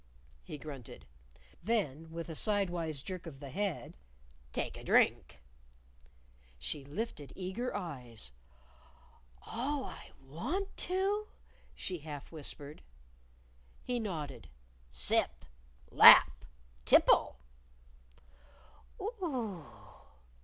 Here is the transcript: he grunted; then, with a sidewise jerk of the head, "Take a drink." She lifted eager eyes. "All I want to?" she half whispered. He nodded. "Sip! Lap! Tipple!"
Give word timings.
he 0.43 0.57
grunted; 0.57 1.05
then, 1.61 2.09
with 2.09 2.27
a 2.27 2.33
sidewise 2.33 3.03
jerk 3.03 3.27
of 3.27 3.39
the 3.39 3.51
head, 3.51 3.97
"Take 4.51 4.75
a 4.75 4.83
drink." 4.83 5.43
She 6.57 6.83
lifted 6.83 7.31
eager 7.35 7.75
eyes. 7.75 8.31
"All 9.43 9.85
I 9.85 10.09
want 10.19 10.75
to?" 10.89 11.27
she 11.75 11.99
half 11.99 12.31
whispered. 12.31 12.81
He 13.83 13.99
nodded. 13.99 14.49
"Sip! 14.89 15.45
Lap! 15.91 16.45
Tipple!" 16.83 17.37